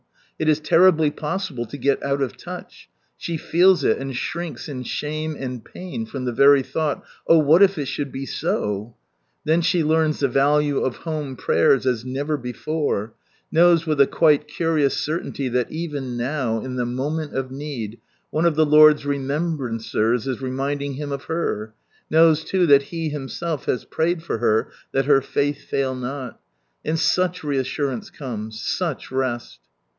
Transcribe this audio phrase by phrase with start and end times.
[0.39, 2.89] It is terribly possible to get out of touch.
[3.15, 7.61] She feels it, and shrinks in shame and pain from the very thought," Oh, what
[7.61, 9.01] if it should be so I"
[9.45, 13.13] Then she learns the value of home prayers as never before,
[13.53, 17.99] knmvs with a quite curious certainly that even now, in the tnomenl oj need,
[18.31, 21.75] one of the Lords rememhranters is reminding Him of her,
[22.09, 26.39] knows too that He Himself has prayed for her that her faith fail not
[26.83, 29.59] And such reassurance comes, such rest